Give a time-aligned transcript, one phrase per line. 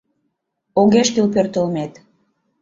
[0.79, 1.93] Огеш кӱл пöртылмет.